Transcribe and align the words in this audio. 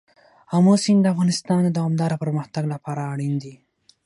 آمو 0.55 0.73
سیند 0.83 1.01
د 1.03 1.07
افغانستان 1.13 1.59
د 1.63 1.69
دوامداره 1.77 2.21
پرمختګ 2.23 2.63
لپاره 2.73 3.01
اړین 3.13 3.33
دي. 3.43 3.53